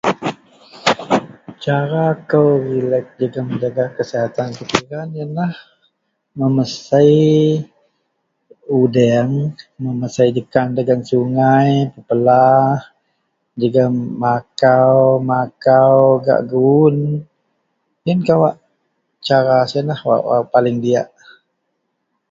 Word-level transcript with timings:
Cara 1.65 2.05
kou 2.29 2.51
bak 2.91 3.05
mejaga 3.49 3.85
kesihatan, 3.97 4.49
memesei 6.39 7.11
udeng, 8.81 9.31
memesei 9.83 10.29
jekan 10.37 10.67
dagen 10.77 11.01
sungai, 11.11 11.71
pepela 11.93 12.45
jegum 13.59 13.95
makau 14.23 14.95
makau 15.29 15.97
gak 16.25 16.41
guwon 16.49 16.97
ien 18.07 18.19
kawak 18.27 18.53
cara 19.27 19.57
paling 20.53 20.77
diak. 20.83 21.07